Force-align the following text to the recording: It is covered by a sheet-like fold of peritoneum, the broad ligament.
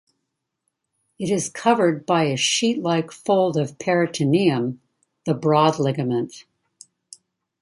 It 1.19 1.29
is 1.29 1.47
covered 1.47 2.07
by 2.07 2.23
a 2.23 2.35
sheet-like 2.35 3.11
fold 3.11 3.55
of 3.55 3.77
peritoneum, 3.77 4.81
the 5.27 5.35
broad 5.35 5.77
ligament. 5.77 6.45